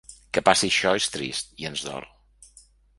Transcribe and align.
Que 0.37 0.41
passi 0.47 0.69
això 0.73 0.95
és 1.01 1.11
trist 1.17 1.55
i 1.65 1.71
ens 1.73 1.87
dol. 1.93 2.11